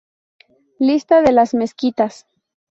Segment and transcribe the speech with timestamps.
[0.79, 2.25] Lista de las mezquitas